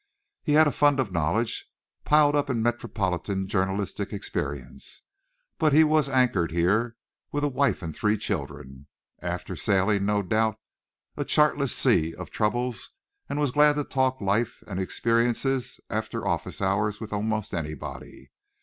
He 0.41 0.53
had 0.53 0.65
a 0.65 0.71
fund 0.71 0.99
of 0.99 1.11
knowledge, 1.11 1.67
piled 2.05 2.35
up 2.35 2.49
in 2.49 2.63
metropolitan 2.63 3.47
journalistic 3.47 4.11
experience, 4.11 5.03
but 5.59 5.73
he 5.73 5.83
was 5.83 6.09
anchored 6.09 6.49
here 6.51 6.95
with 7.31 7.43
a 7.43 7.47
wife 7.47 7.83
and 7.83 7.95
three 7.95 8.17
children, 8.17 8.87
after 9.21 9.55
sailing, 9.55 10.03
no 10.07 10.23
doubt, 10.23 10.57
a 11.17 11.23
chartless 11.23 11.75
sea 11.75 12.15
of 12.15 12.31
troubles, 12.31 12.93
and 13.29 13.39
was 13.39 13.51
glad 13.51 13.73
to 13.73 13.83
talk 13.83 14.19
life 14.19 14.63
and 14.65 14.79
experiences 14.79 15.79
after 15.87 16.27
office 16.27 16.63
hours 16.63 16.99
with 16.99 17.13
almost 17.13 17.53
anybody. 17.53 18.31